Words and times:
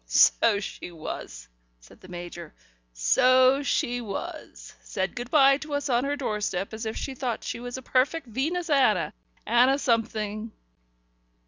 "So 0.07 0.59
she 0.59 0.89
was," 0.91 1.47
said 1.79 2.01
the 2.01 2.07
Major. 2.07 2.55
"So 2.91 3.61
she 3.61 4.01
was. 4.01 4.73
Said 4.81 5.15
good 5.15 5.29
bye 5.29 5.57
to 5.59 5.75
us 5.75 5.89
on 5.89 6.05
her 6.05 6.15
doorstep 6.15 6.73
as 6.73 6.87
if 6.87 6.97
she 6.97 7.13
thought 7.13 7.43
she 7.43 7.59
was 7.59 7.77
a 7.77 7.83
perfect 7.83 8.25
Venus 8.25 8.67
Ana 8.71 9.13
Ana 9.45 9.77
something." 9.77 10.51